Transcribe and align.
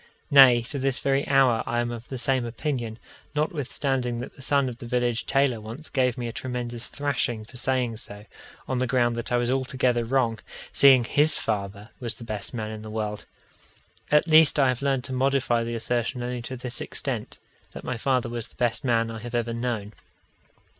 Nay, 0.31 0.63
to 0.63 0.79
this 0.79 0.97
very 0.97 1.27
hour 1.27 1.61
I 1.67 1.79
am 1.79 1.91
of 1.91 2.07
the 2.07 2.17
same 2.17 2.43
opinion, 2.43 2.97
notwithstanding 3.35 4.17
that 4.17 4.35
the 4.35 4.41
son 4.41 4.67
of 4.67 4.79
the 4.79 4.87
village 4.87 5.27
tailor 5.27 5.61
once 5.61 5.89
gave 5.91 6.17
me 6.17 6.27
a 6.27 6.31
tremendous 6.31 6.87
thrashing 6.87 7.45
for 7.45 7.55
saying 7.57 7.97
so, 7.97 8.25
on 8.67 8.79
the 8.79 8.87
ground 8.87 9.15
that 9.15 9.31
I 9.31 9.37
was 9.37 9.51
altogether 9.51 10.03
wrong, 10.03 10.39
seeing 10.73 11.03
his 11.03 11.37
father 11.37 11.91
was 11.99 12.15
the 12.15 12.23
best 12.23 12.51
man 12.51 12.71
in 12.71 12.81
the 12.81 12.89
world 12.89 13.27
at 14.09 14.25
least 14.27 14.57
I 14.57 14.69
have 14.69 14.81
learned 14.81 15.03
to 15.03 15.13
modify 15.13 15.63
the 15.63 15.75
assertion 15.75 16.23
only 16.23 16.41
to 16.41 16.57
this 16.57 16.81
extent 16.81 17.37
that 17.73 17.83
my 17.83 17.95
father 17.95 18.27
was 18.27 18.47
the 18.47 18.55
best 18.55 18.83
man 18.83 19.11
I 19.11 19.19
have 19.19 19.35
ever 19.35 19.53
known. 19.53 19.93